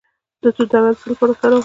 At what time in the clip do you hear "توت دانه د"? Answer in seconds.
0.55-0.97